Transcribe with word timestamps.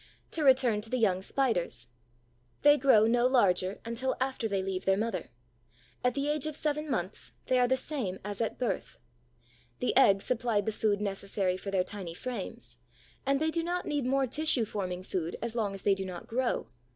To 0.31 0.41
return 0.41 0.81
to 0.81 0.89
the 0.89 0.97
young 0.97 1.21
Spiders: 1.21 1.87
they 2.63 2.75
grow 2.75 3.05
no 3.05 3.27
larger 3.27 3.79
until 3.85 4.15
after 4.19 4.47
they 4.47 4.63
leave 4.63 4.83
their 4.85 4.97
mother. 4.97 5.29
At 6.03 6.15
the 6.15 6.27
age 6.27 6.47
of 6.47 6.55
seven 6.55 6.89
months 6.89 7.33
they 7.45 7.59
are 7.59 7.67
the 7.67 7.77
same 7.77 8.17
as 8.25 8.41
at 8.41 8.57
birth. 8.57 8.97
The 9.77 9.95
egg 9.95 10.23
supplied 10.23 10.65
the 10.65 10.71
food 10.71 11.01
necessary 11.01 11.55
for 11.55 11.69
their 11.69 11.83
tiny 11.83 12.15
frames; 12.15 12.79
and 13.27 13.39
they 13.39 13.51
do 13.51 13.61
not 13.61 13.85
need 13.85 14.05
more 14.07 14.25
tissue 14.25 14.65
forming 14.65 15.03
food 15.03 15.37
as 15.39 15.53
long 15.53 15.75
as 15.75 15.83
they 15.83 15.93
do 15.93 16.03
not 16.03 16.25
grow. 16.25 16.65